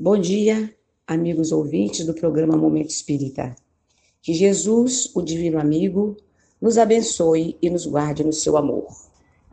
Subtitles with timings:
[0.00, 0.72] Bom dia,
[1.08, 3.56] amigos ouvintes do programa Momento Espírita.
[4.22, 6.16] Que Jesus, o Divino Amigo,
[6.60, 8.86] nos abençoe e nos guarde no seu amor.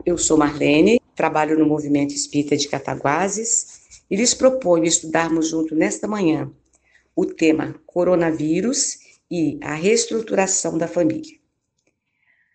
[0.04, 6.06] Eu sou Marlene, trabalho no Movimento Espírita de Cataguases e lhes proponho estudarmos junto nesta
[6.06, 6.48] manhã
[7.16, 11.40] o tema Coronavírus e a reestruturação da família.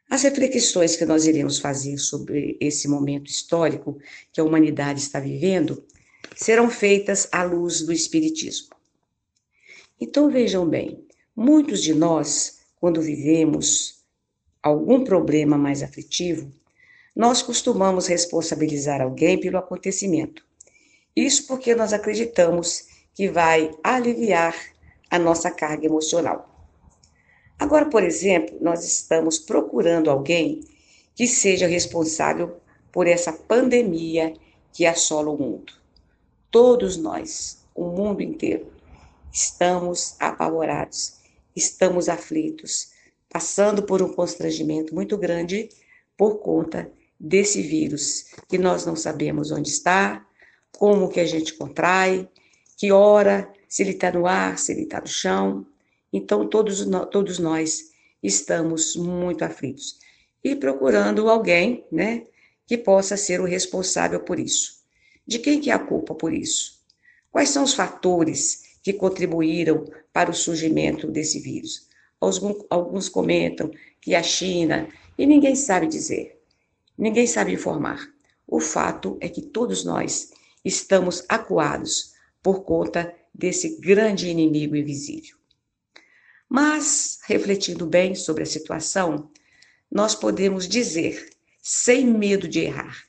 [0.09, 3.97] As reflexões que nós iremos fazer sobre esse momento histórico
[4.31, 5.83] que a humanidade está vivendo
[6.35, 8.70] serão feitas à luz do Espiritismo.
[9.99, 14.03] Então vejam bem, muitos de nós, quando vivemos
[14.61, 16.52] algum problema mais aflitivo,
[17.16, 20.45] nós costumamos responsabilizar alguém pelo acontecimento.
[21.16, 24.55] Isso porque nós acreditamos que vai aliviar
[25.09, 26.47] a nossa carga emocional.
[27.59, 30.61] Agora, por exemplo, nós estamos procurando alguém
[31.13, 32.58] que seja responsável
[32.91, 34.33] por essa pandemia
[34.73, 35.80] que assola o mundo.
[36.51, 38.67] Todos nós, o mundo inteiro,
[39.31, 41.21] estamos apavorados,
[41.55, 42.89] estamos aflitos,
[43.30, 45.69] passando por um constrangimento muito grande
[46.17, 50.27] por conta desse vírus que nós não sabemos onde está,
[50.77, 52.27] como que a gente contrai,
[52.75, 55.65] que hora, se ele está no ar, se ele está no chão.
[56.11, 59.99] Então, todos, todos nós estamos muito aflitos
[60.43, 62.25] e procurando alguém, né,
[62.67, 64.80] que possa ser o responsável por isso.
[65.31, 66.83] De quem que é a culpa por isso?
[67.31, 71.87] Quais são os fatores que contribuíram para o surgimento desse vírus?
[72.19, 73.71] Alguns, alguns comentam
[74.02, 76.37] que a China, e ninguém sabe dizer,
[76.97, 78.13] ninguém sabe informar.
[78.45, 80.31] O fato é que todos nós
[80.65, 82.11] estamos acuados
[82.43, 85.37] por conta desse grande inimigo invisível.
[86.49, 89.31] Mas, refletindo bem sobre a situação,
[89.89, 91.29] nós podemos dizer,
[91.61, 93.05] sem medo de errar,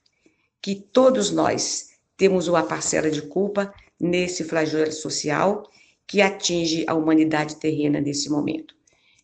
[0.61, 1.91] que todos nós
[2.23, 5.69] temos uma parcela de culpa nesse flagelo social
[6.07, 8.77] que atinge a humanidade terrena nesse momento.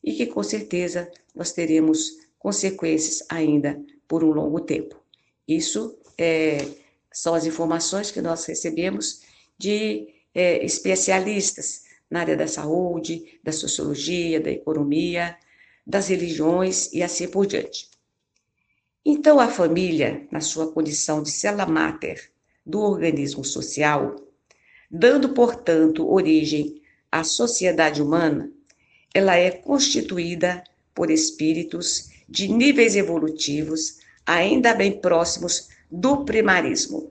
[0.03, 2.11] E que com certeza nós teremos
[2.41, 5.01] consequências ainda por um longo tempo.
[5.47, 6.59] Isso é,
[7.13, 9.21] são as informações que nós recebemos
[9.57, 15.37] de é, especialistas na área da saúde, da sociologia, da economia,
[15.87, 17.89] das religiões e assim por diante.
[19.07, 22.37] Então, a família, na sua condição de célula máter
[22.69, 24.15] do organismo social,
[24.91, 28.53] dando, portanto, origem à sociedade humana,
[29.15, 30.63] ela é constituída
[30.95, 37.11] por espíritos de níveis evolutivos ainda bem próximos do primarismo,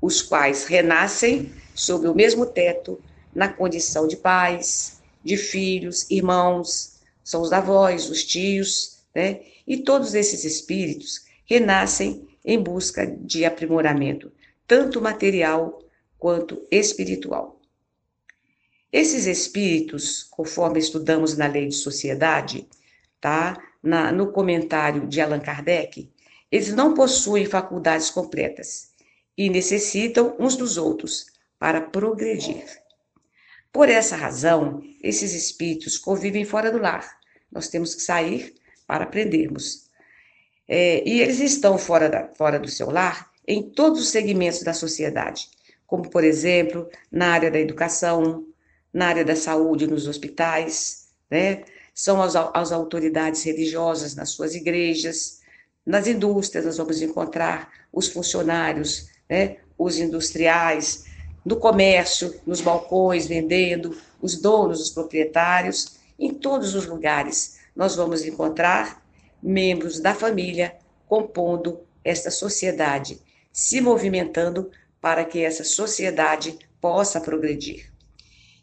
[0.00, 3.00] os quais renascem sob o mesmo teto
[3.34, 9.40] na condição de pais, de filhos, irmãos, são os avós, os tios, né?
[9.66, 14.30] E todos esses espíritos renascem em busca de aprimoramento
[14.66, 15.78] tanto material
[16.18, 17.60] quanto espiritual.
[18.92, 22.66] Esses espíritos, conforme estudamos na lei de sociedade,
[23.20, 23.56] tá?
[23.82, 26.10] Na, no comentário de Allan Kardec,
[26.50, 28.92] eles não possuem faculdades completas
[29.36, 31.26] e necessitam uns dos outros
[31.58, 32.64] para progredir.
[33.72, 37.18] Por essa razão, esses espíritos convivem fora do lar.
[37.52, 38.54] Nós temos que sair
[38.86, 39.90] para aprendermos.
[40.66, 44.72] É, e eles estão fora, da, fora do seu lar em todos os segmentos da
[44.72, 45.48] sociedade,
[45.86, 48.44] como, por exemplo, na área da educação,
[48.92, 51.64] na área da saúde, nos hospitais, né?
[51.94, 55.40] São as, as autoridades religiosas nas suas igrejas,
[55.84, 59.58] nas indústrias nós vamos encontrar os funcionários, né?
[59.78, 61.04] Os industriais,
[61.44, 68.24] no comércio, nos balcões, vendendo, os donos, os proprietários, em todos os lugares nós vamos
[68.24, 69.04] encontrar
[69.42, 70.74] membros da família
[71.06, 73.20] compondo esta sociedade
[73.56, 77.90] se movimentando para que essa sociedade possa progredir.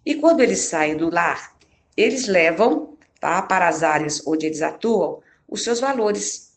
[0.06, 1.58] E quando eles saem do lar,
[1.98, 6.52] eles levam tá, para as áreas onde eles atuam os seus valores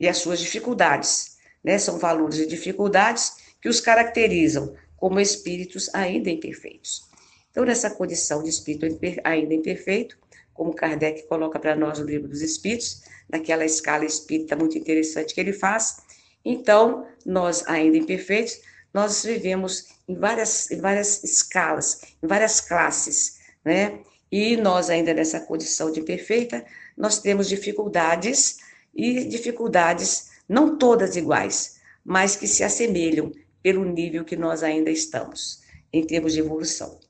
[0.00, 1.36] e as suas dificuldades.
[1.62, 1.76] Né?
[1.76, 7.04] São valores e dificuldades que os caracterizam como espíritos ainda imperfeitos.
[7.50, 8.86] Então, nessa condição de espírito
[9.22, 10.16] ainda imperfeito,
[10.54, 15.40] como Kardec coloca para nós no livro dos Espíritos, naquela escala espírita muito interessante que
[15.40, 15.98] ele faz,
[16.48, 18.60] então, nós, ainda imperfeitos,
[18.94, 23.98] nós vivemos em várias, em várias escalas, em várias classes, né?
[24.30, 26.64] E nós, ainda nessa condição de imperfeita,
[26.96, 28.58] nós temos dificuldades,
[28.94, 35.62] e dificuldades não todas iguais, mas que se assemelham pelo nível que nós ainda estamos,
[35.92, 37.00] em termos de evolução.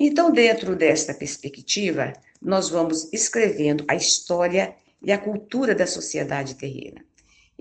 [0.00, 7.04] Então, dentro desta perspectiva, nós vamos escrevendo a história e a cultura da sociedade terrena.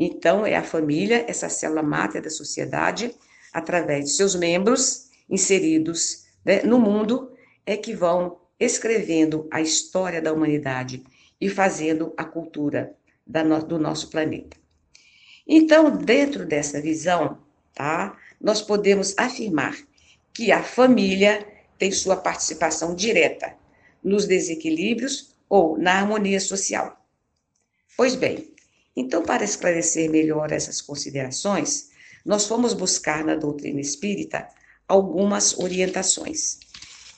[0.04, 3.14] Então, é a família, essa célula máter da sociedade,
[3.54, 7.32] através de seus membros inseridos né, no mundo
[7.68, 11.04] é que vão escrevendo a história da humanidade
[11.40, 12.96] e fazendo a cultura
[13.28, 14.58] no, do nosso planeta.
[15.48, 17.38] Então, dentro dessa visão,
[17.72, 19.78] tá, nós podemos afirmar
[20.34, 23.54] que a família tem sua participação direta
[24.04, 27.06] nos desequilíbrios ou na harmonia social.
[27.96, 28.51] Pois bem,
[29.02, 31.90] então, para esclarecer melhor essas considerações,
[32.26, 34.48] nós fomos buscar na doutrina espírita
[34.88, 36.60] algumas orientações.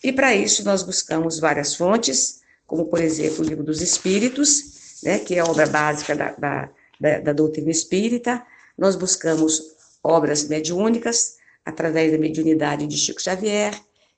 [0.03, 5.19] E para isso nós buscamos várias fontes, como por exemplo o Livro dos Espíritos, né,
[5.19, 6.69] que é a obra básica da, da,
[6.99, 8.45] da, da doutrina espírita.
[8.77, 9.61] Nós buscamos
[10.01, 13.73] obras mediúnicas, através da mediunidade de Chico Xavier,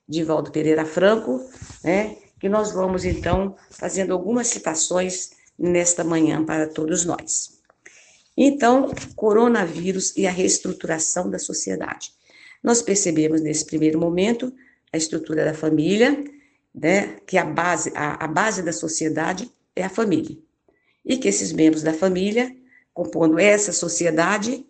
[0.08, 1.40] de Valdo Pereira Franco,
[1.82, 7.55] né, que nós vamos então fazendo algumas citações nesta manhã para todos nós.
[8.36, 12.10] Então, coronavírus e a reestruturação da sociedade.
[12.62, 14.52] Nós percebemos nesse primeiro momento
[14.92, 16.22] a estrutura da família,
[16.74, 20.36] né, que a base, a, a base da sociedade é a família.
[21.04, 22.54] E que esses membros da família,
[22.92, 24.66] compondo essa sociedade,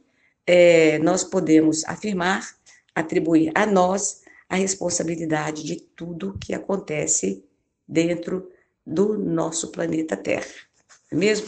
[0.47, 2.47] é, nós podemos afirmar,
[2.95, 7.45] atribuir a nós a responsabilidade de tudo que acontece
[7.89, 8.49] dentro
[8.87, 10.67] do nosso planeta Terra
[11.11, 11.47] é mesmo?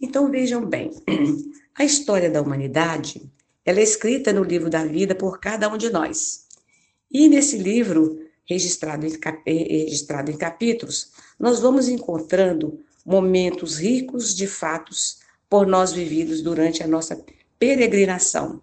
[0.00, 0.90] Então vejam bem,
[1.74, 3.22] a história da humanidade,
[3.64, 6.46] ela é escrita no livro da vida por cada um de nós.
[7.10, 9.12] E nesse livro, registrado em,
[9.46, 16.82] eh, registrado em capítulos, nós vamos encontrando momentos ricos de fatos por nós vividos durante
[16.82, 17.24] a nossa
[17.58, 18.60] peregrinação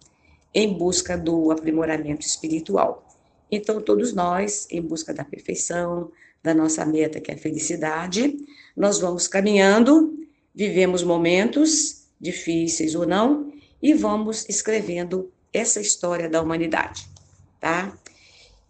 [0.52, 3.06] em busca do aprimoramento espiritual.
[3.50, 6.10] Então, todos nós, em busca da perfeição,
[6.42, 8.36] da nossa meta, que é a felicidade.
[8.76, 10.23] Nós vamos caminhando,
[10.54, 13.52] vivemos momentos difíceis ou não,
[13.82, 17.06] e vamos escrevendo essa história da humanidade,
[17.60, 17.96] tá?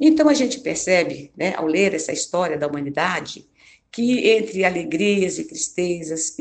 [0.00, 3.46] Então a gente percebe, né, ao ler essa história da humanidade,
[3.92, 6.36] que entre alegrias e tristezas,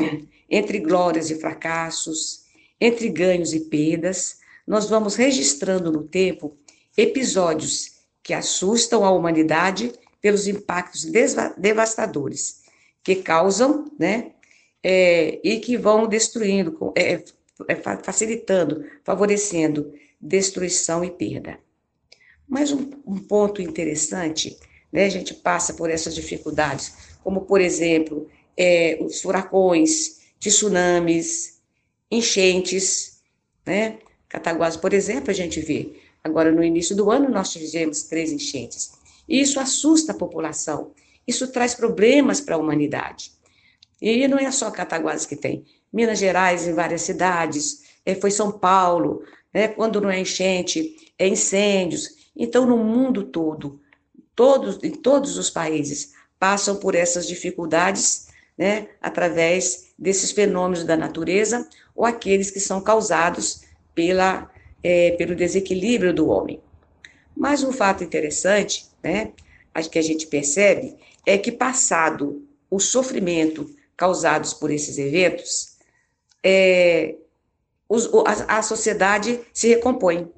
[0.49, 2.43] entre glórias e fracassos,
[2.81, 6.57] entre ganhos e perdas, nós vamos registrando no tempo
[6.97, 7.91] episódios
[8.23, 11.05] que assustam a humanidade pelos impactos
[11.57, 12.63] devastadores
[13.03, 14.31] que causam, né,
[14.83, 17.23] é, e que vão destruindo, é,
[17.67, 21.57] é, facilitando, favorecendo destruição e perda.
[22.47, 24.57] Mas um, um ponto interessante,
[24.91, 26.93] né, a gente passa por essas dificuldades,
[27.23, 28.27] como, por exemplo,
[28.57, 31.61] é, os furacões, tsunamis,
[32.11, 33.21] enchentes,
[33.65, 33.97] né,
[34.27, 35.93] Cataguases, por exemplo, a gente vê.
[36.23, 38.93] Agora, no início do ano, nós tivemos três enchentes.
[39.29, 40.91] E isso assusta a população.
[41.27, 43.31] Isso traz problemas para a humanidade.
[44.03, 45.63] E não é só Cataguases que tem.
[45.91, 49.23] Minas Gerais, em várias cidades, é, foi São Paulo,
[49.53, 52.09] né, quando não é enchente, é incêndios.
[52.35, 53.79] Então, no mundo todo,
[54.35, 58.27] todos, em todos os países, passam por essas dificuldades
[58.57, 61.65] né, através desses fenômenos da natureza
[61.95, 63.61] ou aqueles que são causados
[63.95, 64.51] pela,
[64.83, 66.59] é, pelo desequilíbrio do homem.
[67.33, 69.31] Mas um fato interessante né,
[69.89, 75.77] que a gente percebe é que, passado o sofrimento causados por esses eventos,
[76.43, 77.15] é,
[77.87, 80.31] os, a, a sociedade se recompõe.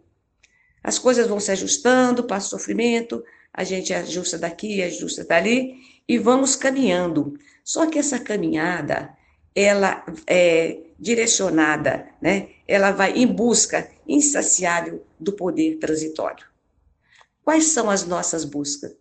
[0.83, 3.23] As coisas vão se ajustando, passa o sofrimento,
[3.53, 5.75] a gente ajusta daqui, ajusta dali,
[6.07, 7.39] e vamos caminhando.
[7.63, 9.15] Só que essa caminhada,
[9.55, 12.49] ela é direcionada, né?
[12.67, 16.45] ela vai em busca insaciável do poder transitório.
[17.43, 18.95] Quais são as nossas buscas,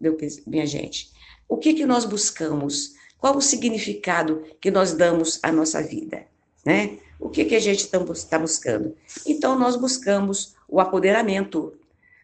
[0.46, 1.10] minha gente?
[1.48, 2.94] O que, que nós buscamos?
[3.24, 6.26] Qual o significado que nós damos à nossa vida?
[6.62, 6.98] Né?
[7.18, 8.94] O que, que a gente está tá buscando?
[9.26, 11.72] Então, nós buscamos o apoderamento.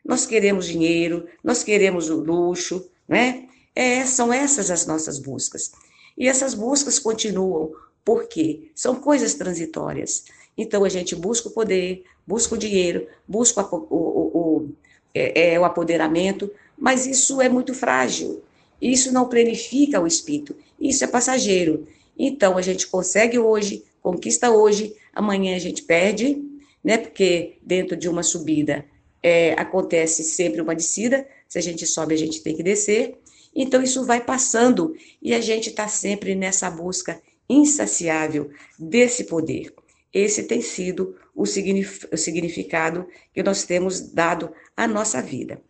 [0.04, 3.48] Nós queremos dinheiro, nós queremos o luxo, né?
[3.74, 5.72] É, são essas as nossas buscas.
[6.18, 7.72] E essas buscas continuam,
[8.04, 10.26] porque são coisas transitórias.
[10.54, 14.68] Então, a gente busca o poder, busca o dinheiro, busca o, o, o
[15.14, 18.42] é, é o apoderamento, mas isso é muito frágil.
[18.80, 20.56] Isso não planifica o espírito.
[20.80, 21.86] Isso é passageiro.
[22.18, 26.42] Então, a gente consegue hoje, conquista hoje, amanhã a gente perde,
[26.82, 26.98] né?
[26.98, 28.84] Porque dentro de uma subida
[29.22, 31.26] é, acontece sempre uma descida.
[31.48, 33.18] Se a gente sobe, a gente tem que descer.
[33.54, 39.74] Então, isso vai passando e a gente está sempre nessa busca insaciável desse poder.
[40.12, 45.60] Esse tem sido o, significado que nós temos dado à nossa vida.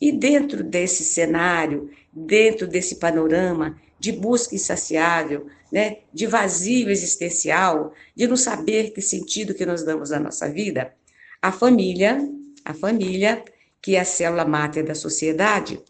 [0.00, 8.26] E dentro desse cenário, dentro desse panorama de busca insaciável, né, de vazio existencial, de
[8.26, 10.94] não saber que sentido que nós damos à nossa vida,
[11.40, 12.18] a família,
[12.64, 13.42] a família,
[13.80, 15.80] que é a célula máter da sociedade,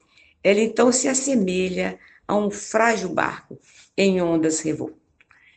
[0.42, 3.58] ela então se assemelha a um frágil barco
[3.96, 4.98] em ondas revoltas,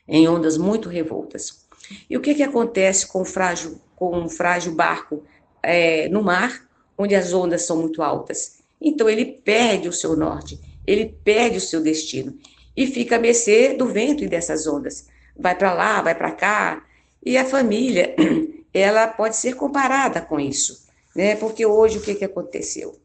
[0.08, 1.66] em ondas muito revoltas.
[2.10, 5.24] E o que, que acontece com, frágil, com um frágil barco
[5.64, 8.58] é, no mar, onde as ondas são muito altas?
[8.82, 12.38] Então ele perde o seu norte, ele perde o seu destino
[12.76, 15.08] e fica a mercê do vento e dessas ondas.
[15.36, 16.86] Vai para lá, vai para cá,
[17.26, 18.16] e a família,
[18.74, 21.36] ela pode ser comparada com isso, né?
[21.36, 23.00] Porque hoje o que, que aconteceu?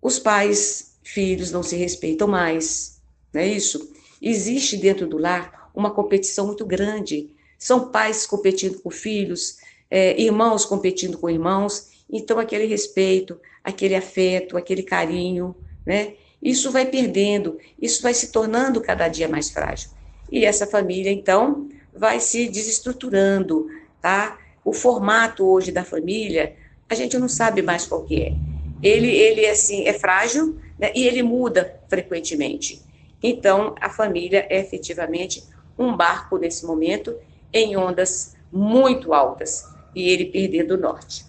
[0.00, 3.00] Os pais, filhos não se respeitam mais,
[3.32, 3.92] não é isso?
[4.20, 7.30] Existe dentro do lar uma competição muito grande.
[7.58, 9.58] São pais competindo com filhos,
[9.90, 11.88] é, irmãos competindo com irmãos.
[12.10, 16.14] Então, aquele respeito, aquele afeto, aquele carinho, né?
[16.42, 19.90] Isso vai perdendo, isso vai se tornando cada dia mais frágil.
[20.32, 23.68] E essa família, então, vai se desestruturando,
[24.00, 24.38] tá?
[24.64, 26.54] O formato hoje da família,
[26.88, 28.32] a gente não sabe mais qual que é.
[28.82, 30.90] Ele, ele assim, é frágil né?
[30.94, 32.82] e ele muda frequentemente.
[33.22, 35.44] Então, a família é efetivamente
[35.78, 37.14] um barco nesse momento
[37.52, 39.64] em ondas muito altas
[39.94, 41.24] e ele perdendo o norte.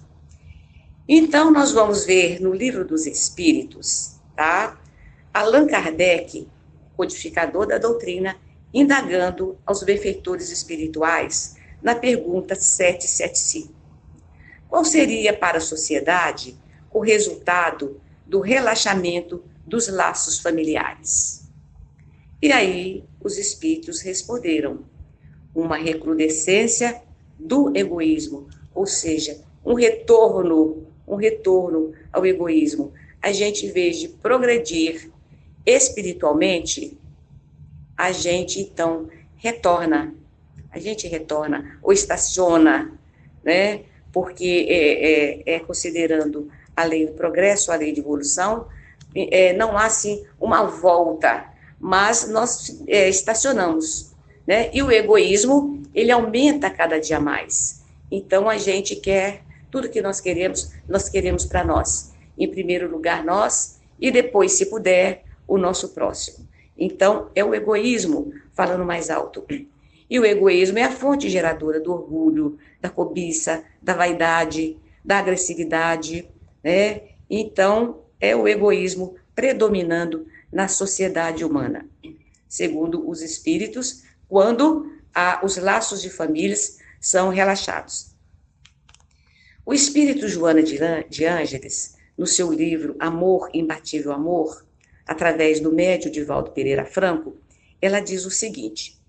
[1.08, 4.80] Então, nós vamos ver no livro dos Espíritos, tá?
[5.34, 6.48] Allan Kardec,
[6.96, 8.38] codificador da doutrina,
[8.74, 13.74] indagando aos benfeitores espirituais na pergunta 775.
[14.70, 16.58] Qual seria para a sociedade
[16.92, 21.50] o resultado do relaxamento dos laços familiares?
[22.42, 24.86] E aí os espíritos responderam:
[25.54, 27.02] uma recrudescência
[27.38, 32.94] do egoísmo, ou seja, um retorno, um retorno ao egoísmo.
[33.22, 35.12] A gente, em vez de progredir
[35.66, 36.98] espiritualmente,
[37.98, 40.16] a gente então retorna,
[40.72, 42.98] a gente retorna ou estaciona,
[43.44, 43.82] né?
[44.12, 48.68] Porque é, é, é considerando a lei do progresso, a lei de evolução,
[49.14, 51.46] é, não há assim uma volta,
[51.78, 54.14] mas nós é, estacionamos,
[54.48, 54.70] né?
[54.74, 57.84] E o egoísmo ele aumenta cada dia mais.
[58.10, 62.14] Então a gente quer tudo que nós queremos, nós queremos para nós.
[62.38, 66.48] Em primeiro lugar nós e depois, se puder, o nosso próximo.
[66.78, 69.46] Então, é o egoísmo falando mais alto.
[70.10, 76.28] E o egoísmo é a fonte geradora do orgulho, da cobiça, da vaidade, da agressividade,
[76.64, 77.02] né?
[77.30, 81.86] Então, é o egoísmo predominando na sociedade humana.
[82.48, 84.92] Segundo os espíritos, quando
[85.44, 88.11] os laços de famílias são relaxados.
[89.72, 94.66] O espírito Joana de Ângeles, no seu livro Amor, Imbatível Amor,
[95.08, 97.38] através do médio Divaldo Pereira Franco,
[97.82, 99.00] ela diz o seguinte: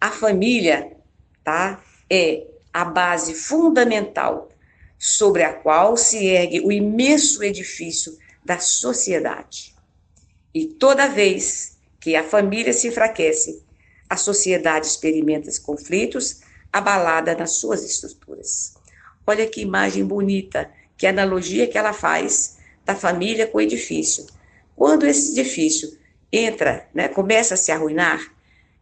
[0.00, 0.96] a família,
[1.42, 4.48] tá, é a base fundamental
[4.96, 9.74] sobre a qual se ergue o imenso edifício da sociedade.
[10.54, 13.60] E toda vez que a família se enfraquece,
[14.08, 18.76] a sociedade experimenta conflitos abalada nas suas estruturas.
[19.26, 24.26] Olha que imagem bonita, que analogia que ela faz da família com o edifício.
[24.74, 25.98] Quando esse edifício
[26.32, 28.20] entra, né, começa a se arruinar,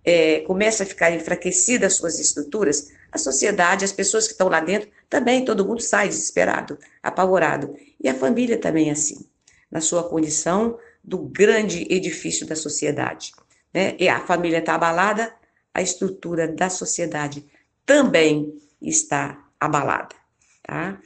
[0.04, 4.60] é, começa a ficar enfraquecida as suas estruturas, a sociedade, as pessoas que estão lá
[4.60, 7.74] dentro, também todo mundo sai desesperado, apavorado.
[8.02, 9.24] E a família também é assim,
[9.70, 13.32] na sua condição do grande edifício da sociedade.
[13.72, 13.96] Né?
[13.98, 15.32] E a família está abalada,
[15.72, 17.44] a estrutura da sociedade
[17.86, 20.23] também está abalada.
[20.64, 20.98] Tá?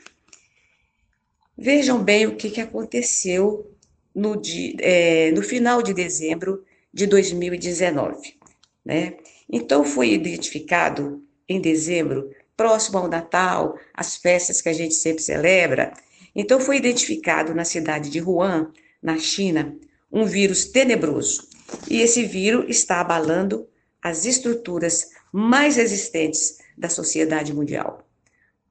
[1.57, 3.75] Vejam bem o que, que aconteceu
[4.15, 8.39] no, de, é, no final de dezembro de 2019.
[8.85, 9.17] Né?
[9.51, 15.93] Então, foi identificado em dezembro, próximo ao Natal, as festas que a gente sempre celebra.
[16.35, 18.73] Então, foi identificado na cidade de Wuhan,
[19.03, 19.77] na China,
[20.11, 21.49] um vírus tenebroso.
[21.91, 23.69] E esse vírus está abalando
[24.01, 28.08] as estruturas mais resistentes da sociedade mundial.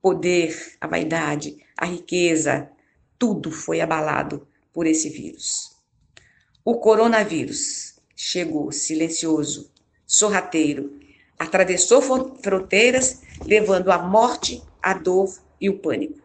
[0.07, 2.69] Poder, a vaidade, a riqueza,
[3.19, 5.75] tudo foi abalado por esse vírus.
[6.63, 9.69] O coronavírus chegou silencioso,
[10.05, 10.97] sorrateiro,
[11.37, 12.01] atravessou
[12.41, 15.27] fronteiras, levando a morte, a dor
[15.59, 16.21] e o pânico.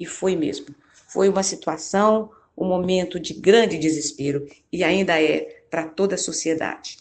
[0.00, 0.74] E foi mesmo.
[1.06, 6.98] Foi uma situação, um momento de grande desespero e ainda é para toda a sociedade.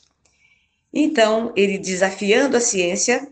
[0.93, 3.27] Então, ele desafiando a ciência,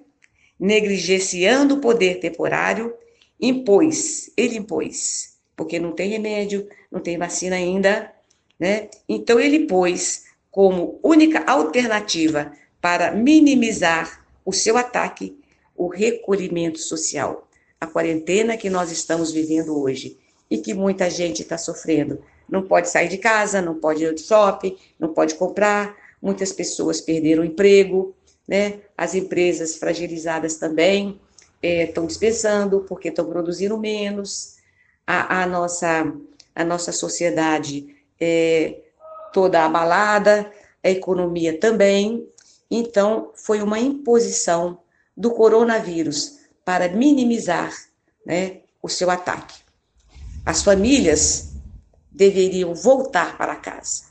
[0.59, 2.93] negligenciando o poder temporário,
[3.39, 8.11] impôs, ele impôs porque não tem remédio, não tem vacina ainda,
[8.59, 8.89] né?
[9.07, 15.37] Então ele pôs como única alternativa para minimizar o seu ataque
[15.75, 17.47] o recolhimento social,
[17.79, 20.17] a quarentena que nós estamos vivendo hoje.
[20.51, 22.21] e que muita gente está sofrendo.
[22.47, 25.95] Não pode sair de casa, não pode ir ao shopping, não pode comprar.
[26.21, 28.13] Muitas pessoas perderam o emprego,
[28.47, 28.81] né?
[28.97, 31.19] As empresas fragilizadas também
[31.61, 34.57] estão é, dispensando porque estão produzindo menos.
[35.07, 36.13] A, a, nossa,
[36.53, 38.81] a nossa sociedade é
[39.31, 40.51] toda abalada,
[40.83, 42.27] a economia também.
[42.69, 44.79] Então, foi uma imposição
[45.15, 47.71] do coronavírus para minimizar
[48.25, 49.61] né, o seu ataque.
[50.45, 51.53] As famílias
[52.11, 54.05] deveriam voltar para casa.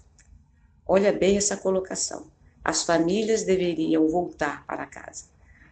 [0.86, 2.31] Olha bem essa colocação.
[2.64, 5.24] As famílias deveriam voltar para casa,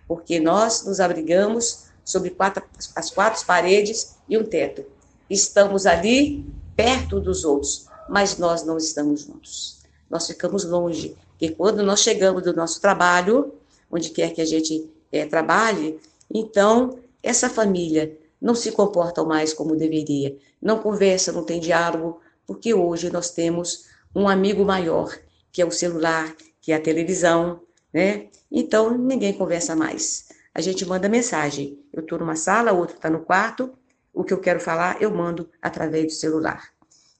[0.08, 2.62] porque nós nos abrigamos sobre quatro,
[2.96, 4.84] as quatro paredes e um teto.
[5.28, 6.44] Estamos ali
[6.74, 9.78] perto dos outros, mas nós não estamos juntos.
[10.08, 13.54] Nós ficamos longe, porque quando nós chegamos do nosso trabalho,
[13.90, 16.00] onde quer que a gente é, trabalhe,
[16.32, 22.74] então essa família não se comportam mais como deveria, não conversam, não tem diálogo, porque
[22.74, 25.16] hoje nós temos um amigo maior,
[25.52, 26.34] que é o celular,
[26.70, 27.60] que é a televisão,
[27.92, 28.28] né?
[28.48, 30.28] Então ninguém conversa mais.
[30.54, 31.80] A gente manda mensagem.
[31.92, 33.72] Eu estou numa sala, outro está no quarto.
[34.14, 36.70] O que eu quero falar, eu mando através do celular.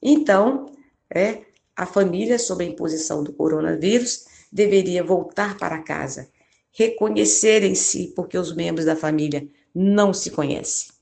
[0.00, 0.66] Então,
[1.12, 1.42] é,
[1.75, 6.28] a família, sob a imposição do coronavírus, deveria voltar para casa,
[6.73, 10.92] reconhecer em si, porque os membros da família não se conhecem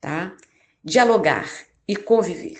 [0.00, 0.34] tá?
[0.82, 1.48] Dialogar
[1.86, 2.58] e conviver.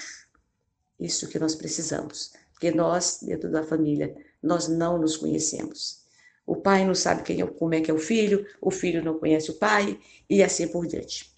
[0.99, 6.01] Isso que nós precisamos, porque nós, dentro da família, nós não nos conhecemos.
[6.47, 9.19] O pai não sabe quem é, como é que é o filho, o filho não
[9.19, 11.31] conhece o pai e assim por diante.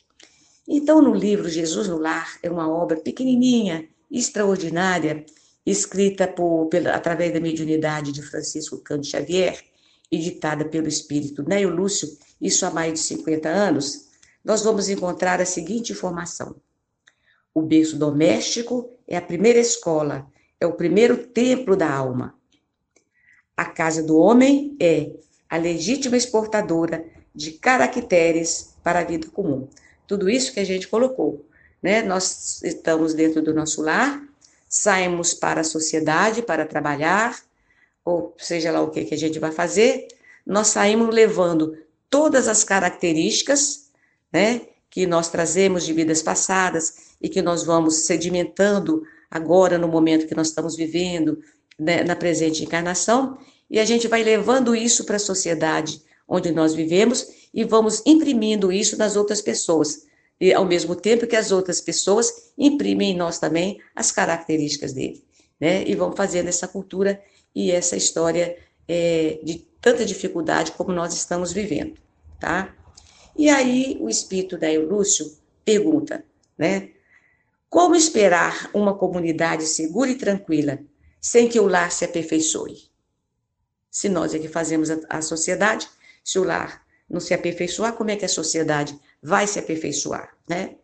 [0.67, 5.25] Então, no livro Jesus no Lar é uma obra pequenininha, extraordinária,
[5.67, 9.63] escrita por, pela, através da mediunidade de Francisco Cândido Xavier,
[10.11, 12.09] editada pelo espírito Neio Lúcio,
[12.41, 14.09] isso há mais de 50 anos,
[14.45, 16.57] nós vamos encontrar a seguinte informação:
[17.55, 20.27] o berço doméstico é a primeira escola,
[20.61, 22.35] é o primeiro templo da alma.
[23.57, 25.11] A casa do homem é
[25.49, 29.69] a legítima exportadora de caracteres para a vida comum.
[30.07, 31.45] Tudo isso que a gente colocou,
[31.83, 32.03] né?
[32.03, 34.23] Nós estamos dentro do nosso lar,
[34.69, 37.39] saímos para a sociedade para trabalhar,
[38.05, 40.09] ou seja lá o que, que a gente vai fazer,
[40.45, 41.77] nós saímos levando
[42.11, 43.83] todas as características
[44.33, 44.63] né?
[44.89, 50.35] Que nós trazemos de vidas passadas e que nós vamos sedimentando agora no momento que
[50.35, 51.39] nós estamos vivendo,
[51.79, 53.39] né, na presente encarnação,
[53.71, 58.73] e a gente vai levando isso para a sociedade onde nós vivemos e vamos imprimindo
[58.73, 60.07] isso nas outras pessoas.
[60.41, 65.25] E ao mesmo tempo que as outras pessoas imprimem em nós também as características dele,
[65.61, 65.85] né?
[65.87, 67.23] E vão fazendo essa cultura
[67.55, 68.57] e essa história
[68.89, 71.95] é, de tanta dificuldade como nós estamos vivendo,
[72.41, 72.75] tá?
[73.37, 75.31] E aí o espírito da Eulúcio
[75.65, 76.25] pergunta,
[76.59, 76.91] né?
[77.69, 80.79] Como esperar uma comunidade segura e tranquila
[81.23, 82.91] sem que o lar se aperfeiçoe?
[83.91, 85.89] Se nós é que fazemos a, a sociedade,
[86.25, 90.77] se o lar não se aperfeiçoar, como é que a sociedade vai se aperfeiçoar, né?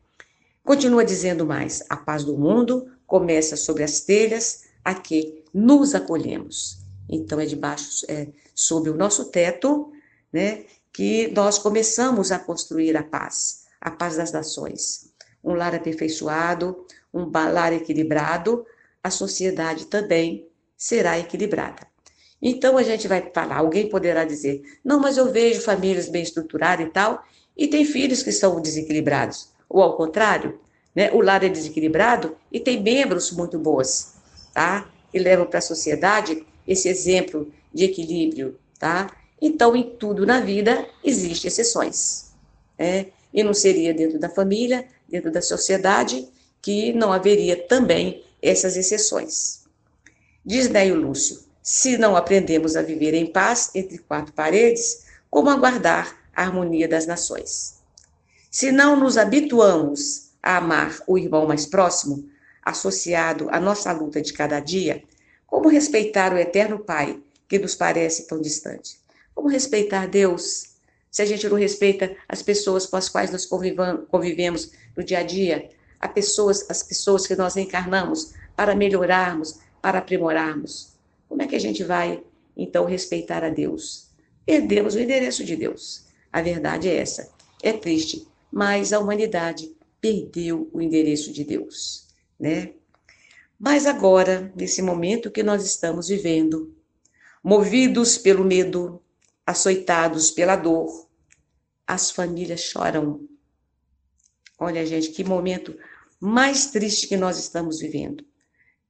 [0.62, 6.78] Continua dizendo mais: a paz do mundo começa sobre as telhas a que nos acolhemos.
[7.08, 9.92] Então é debaixo, é, sob o nosso teto,
[10.32, 10.64] né?
[10.92, 15.12] que nós começamos a construir a paz, a paz das nações.
[15.42, 18.66] Um lar aperfeiçoado, um lar equilibrado,
[19.02, 21.86] a sociedade também será equilibrada.
[22.40, 26.86] Então a gente vai falar, alguém poderá dizer: "Não, mas eu vejo famílias bem estruturadas
[26.86, 27.24] e tal,
[27.56, 29.48] e tem filhos que são desequilibrados".
[29.68, 30.60] Ou ao contrário,
[30.94, 31.10] né?
[31.12, 34.14] O lar é desequilibrado e tem membros muito bons,
[34.54, 34.88] tá?
[35.12, 39.10] E levam para a sociedade esse exemplo de equilíbrio, tá?
[39.40, 42.32] Então, em tudo na vida existem exceções.
[42.78, 43.06] Né?
[43.32, 46.28] E não seria dentro da família, dentro da sociedade,
[46.60, 49.64] que não haveria também essas exceções.
[50.44, 56.16] Diz Neio Lúcio: se não aprendemos a viver em paz entre quatro paredes, como aguardar
[56.34, 57.78] a harmonia das nações?
[58.50, 62.28] Se não nos habituamos a amar o irmão mais próximo,
[62.62, 65.02] associado à nossa luta de cada dia,
[65.46, 68.98] como respeitar o eterno Pai que nos parece tão distante?
[69.34, 70.76] Como respeitar Deus
[71.10, 75.22] se a gente não respeita as pessoas com as quais nós convivemos no dia a
[75.22, 75.68] dia?
[76.00, 80.92] As pessoas, as pessoas que nós encarnamos para melhorarmos, para aprimorarmos.
[81.28, 82.22] Como é que a gente vai,
[82.56, 84.08] então, respeitar a Deus?
[84.44, 86.06] Perdemos o endereço de Deus.
[86.32, 87.32] A verdade é essa.
[87.62, 92.06] É triste, mas a humanidade perdeu o endereço de Deus,
[92.38, 92.72] né?
[93.58, 96.72] Mas agora, nesse momento que nós estamos vivendo,
[97.42, 99.02] movidos pelo medo,
[99.48, 101.08] açoitados pela dor.
[101.86, 103.26] As famílias choram.
[104.58, 105.76] Olha, gente, que momento
[106.20, 108.24] mais triste que nós estamos vivendo.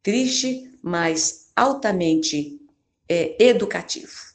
[0.03, 2.59] Triste, mas altamente
[3.09, 4.33] é, educativo.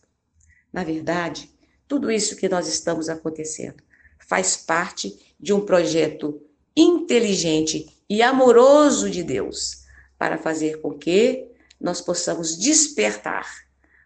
[0.72, 1.50] Na verdade,
[1.88, 3.82] tudo isso que nós estamos acontecendo
[4.20, 6.40] faz parte de um projeto
[6.76, 9.84] inteligente e amoroso de Deus
[10.18, 11.48] para fazer com que
[11.80, 13.66] nós possamos despertar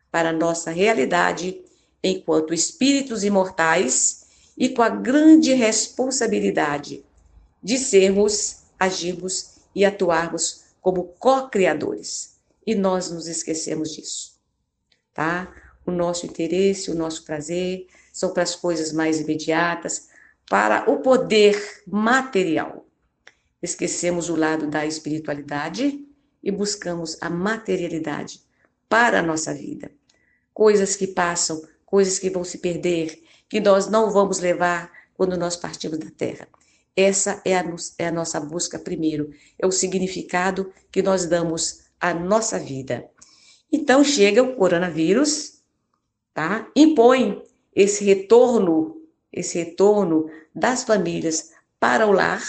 [0.09, 1.61] para a nossa realidade
[2.03, 4.25] enquanto espíritos imortais
[4.57, 7.05] e com a grande responsabilidade
[7.67, 12.39] de sermos, agirmos e atuarmos como co-criadores.
[12.65, 14.39] E nós nos esquecemos disso,
[15.13, 15.53] tá?
[15.85, 20.07] O nosso interesse, o nosso prazer são para as coisas mais imediatas,
[20.49, 22.87] para o poder material.
[23.61, 26.07] Esquecemos o lado da espiritualidade
[26.41, 28.39] e buscamos a materialidade
[28.87, 29.91] para a nossa vida.
[30.53, 35.57] Coisas que passam, coisas que vão se perder, que nós não vamos levar quando nós
[35.57, 36.47] partimos da Terra.
[36.97, 37.63] Essa é a,
[37.99, 39.29] é a nossa busca primeiro,
[39.59, 43.07] é o significado que nós damos à nossa vida.
[43.71, 45.61] Então chega o coronavírus,
[46.33, 46.67] tá?
[46.75, 47.43] Impõe
[47.75, 48.99] esse retorno,
[49.31, 52.41] esse retorno das famílias para o lar,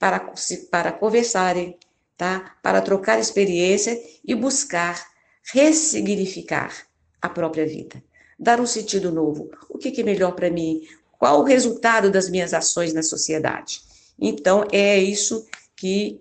[0.00, 0.32] para,
[0.68, 1.78] para conversarem,
[2.16, 2.56] tá?
[2.60, 5.08] Para trocar experiência e buscar
[5.52, 6.74] ressignificar
[7.22, 8.02] a própria vida
[8.40, 9.50] dar um sentido novo.
[9.68, 10.80] O que, que é melhor para mim?
[11.20, 13.82] Qual o resultado das minhas ações na sociedade?
[14.18, 16.18] Então, é isso que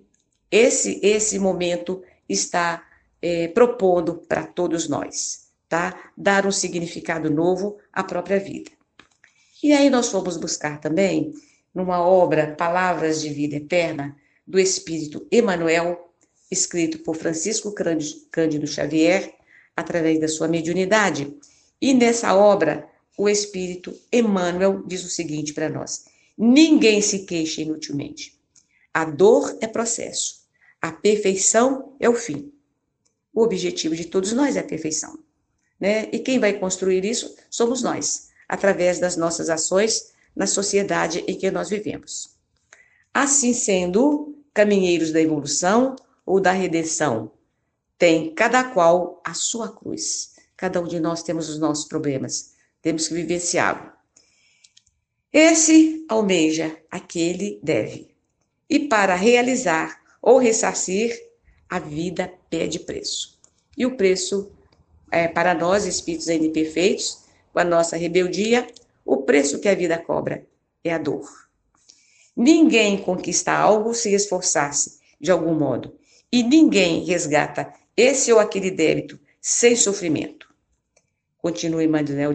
[0.51, 2.85] esse, esse momento está
[3.21, 6.11] é, propondo para todos nós, tá?
[6.17, 8.71] Dar um significado novo à própria vida.
[9.63, 11.31] E aí nós fomos buscar também,
[11.73, 16.13] numa obra Palavras de Vida Eterna, do Espírito Emmanuel,
[16.51, 19.33] escrito por Francisco Cândido Xavier,
[19.77, 21.37] através da sua mediunidade,
[21.81, 22.88] e nessa obra,
[23.19, 26.05] o Espírito Emmanuel diz o seguinte para nós:
[26.37, 28.39] ninguém se queixa inutilmente.
[28.93, 30.45] A dor é processo,
[30.81, 32.49] a perfeição é o fim.
[33.33, 35.19] O objetivo de todos nós é a perfeição.
[35.77, 36.07] Né?
[36.13, 41.51] E quem vai construir isso somos nós, através das nossas ações na sociedade em que
[41.51, 42.37] nós vivemos.
[43.13, 47.31] Assim sendo, caminheiros da evolução ou da redenção,
[47.97, 52.51] tem cada qual a sua cruz Cada um de nós temos os nossos problemas.
[52.81, 53.91] Temos que vivenciá-lo.
[55.31, 58.15] Esse almeja, aquele deve.
[58.69, 61.15] E para realizar ou ressarcir,
[61.69, 63.37] a vida pede preço.
[63.77, 64.51] E o preço,
[65.11, 67.19] é, para nós, espíritos ainda imperfeitos,
[67.53, 68.65] com a nossa rebeldia,
[69.05, 70.47] o preço que a vida cobra
[70.83, 71.29] é a dor.
[72.35, 75.95] Ninguém conquista algo se esforçar-se de algum modo,
[76.31, 80.48] e ninguém resgata esse ou aquele débito sem sofrimento
[81.41, 82.33] continua Emmanuel,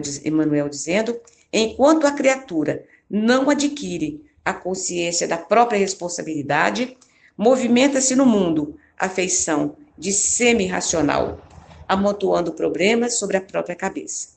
[0.69, 1.19] dizendo,
[1.51, 6.97] enquanto a criatura não adquire a consciência da própria responsabilidade,
[7.37, 11.39] movimenta-se no mundo a feição de semi-racional,
[11.87, 14.29] amontoando problemas sobre a própria cabeça.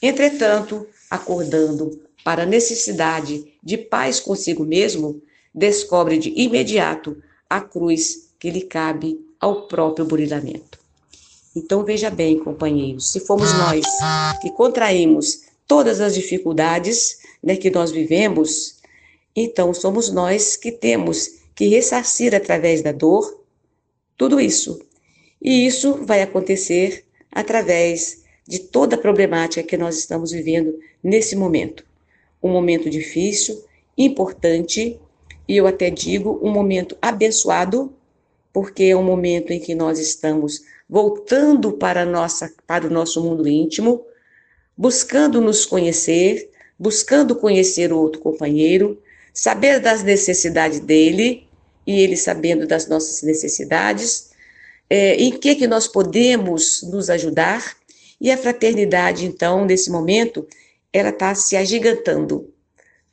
[0.00, 5.22] Entretanto, acordando para a necessidade de paz consigo mesmo,
[5.54, 10.85] descobre de imediato a cruz que lhe cabe ao próprio burilamento.
[11.56, 13.86] Então, veja bem, companheiros, se fomos nós
[14.42, 18.76] que contraímos todas as dificuldades né, que nós vivemos,
[19.34, 23.40] então somos nós que temos que ressarcir através da dor
[24.18, 24.78] tudo isso.
[25.40, 31.86] E isso vai acontecer através de toda a problemática que nós estamos vivendo nesse momento.
[32.42, 33.64] Um momento difícil,
[33.96, 35.00] importante,
[35.48, 37.94] e eu até digo um momento abençoado,
[38.52, 43.46] porque é um momento em que nós estamos voltando para, nossa, para o nosso mundo
[43.46, 44.04] íntimo,
[44.76, 49.00] buscando nos conhecer, buscando conhecer o outro companheiro,
[49.32, 51.46] saber das necessidades dele
[51.86, 54.30] e ele sabendo das nossas necessidades,
[54.88, 57.76] é, em que que nós podemos nos ajudar.
[58.20, 60.46] E a fraternidade então nesse momento
[60.92, 62.50] ela está se agigantando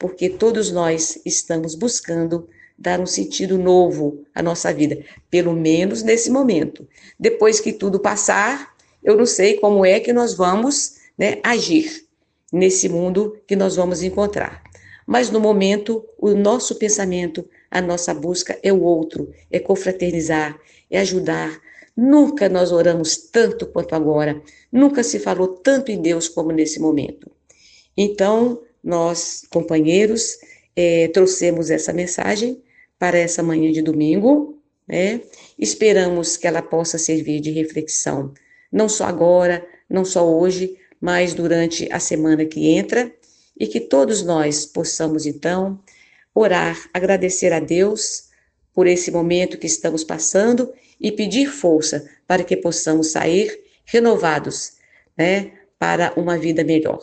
[0.03, 6.29] porque todos nós estamos buscando dar um sentido novo à nossa vida, pelo menos nesse
[6.29, 6.87] momento.
[7.19, 12.05] Depois que tudo passar, eu não sei como é que nós vamos né, agir
[12.51, 14.63] nesse mundo que nós vamos encontrar.
[15.05, 20.57] Mas no momento, o nosso pensamento, a nossa busca é o outro, é confraternizar,
[20.89, 21.59] é ajudar.
[21.95, 27.29] Nunca nós oramos tanto quanto agora, nunca se falou tanto em Deus como nesse momento.
[27.95, 30.37] Então, nós, companheiros,
[30.75, 32.61] é, trouxemos essa mensagem
[32.97, 35.21] para essa manhã de domingo, né?
[35.57, 38.33] Esperamos que ela possa servir de reflexão,
[38.71, 43.13] não só agora, não só hoje, mas durante a semana que entra,
[43.59, 45.79] e que todos nós possamos então
[46.33, 48.29] orar, agradecer a Deus
[48.73, 54.73] por esse momento que estamos passando e pedir força para que possamos sair renovados,
[55.17, 57.01] né, para uma vida melhor.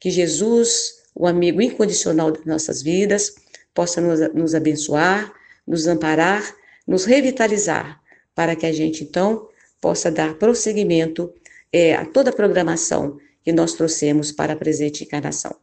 [0.00, 3.36] Que Jesus, o amigo incondicional das nossas vidas,
[3.74, 5.32] possa nos, nos abençoar,
[5.66, 6.42] nos amparar,
[6.86, 8.00] nos revitalizar,
[8.34, 9.48] para que a gente então
[9.80, 11.32] possa dar prosseguimento
[11.72, 15.54] é, a toda a programação que nós trouxemos para a presente encarnação.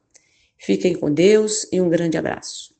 [0.57, 2.70] Fiquem com Deus e um grande abraço.